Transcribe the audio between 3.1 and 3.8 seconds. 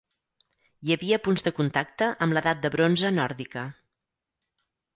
nòrdica.